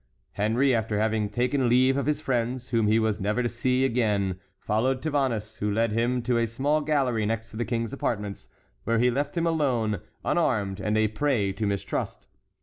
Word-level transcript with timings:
Henry, 0.31 0.73
after 0.73 0.97
having 0.99 1.29
taken 1.29 1.69
leave 1.69 1.95
of 1.95 2.07
his 2.07 2.21
friends, 2.21 2.69
whom 2.69 2.87
he 2.87 2.97
was 2.97 3.21
never 3.21 3.41
again 3.41 3.43
to 3.43 3.49
see, 3.53 4.33
followed 4.59 4.99
Tavannes, 4.99 5.57
who 5.59 5.69
led 5.71 5.91
him 5.91 6.23
to 6.23 6.39
a 6.39 6.47
small 6.47 6.81
gallery 6.81 7.23
next 7.27 7.51
the 7.51 7.63
King's 7.65 7.93
apartments, 7.93 8.49
where 8.83 8.97
he 8.97 9.11
left 9.11 9.37
him 9.37 9.45
alone, 9.45 9.99
unarmed, 10.25 10.79
and 10.79 10.97
a 10.97 11.07
prey 11.09 11.51
to 11.53 11.67
mistrust. 11.67 12.27